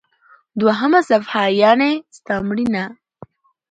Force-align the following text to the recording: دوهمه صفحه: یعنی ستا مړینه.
دوهمه 0.59 0.99
صفحه: 1.09 1.43
یعنی 1.61 1.91
ستا 2.17 2.35
مړینه. 2.47 2.85